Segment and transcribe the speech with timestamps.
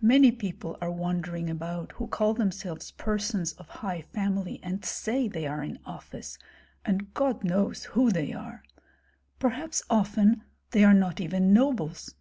[0.00, 5.46] Many people are wandering about who call themselves persons of high family and say they
[5.46, 6.38] are in office,
[6.86, 8.62] and God knows who they are;
[9.38, 12.14] perhaps often they are not even nobles."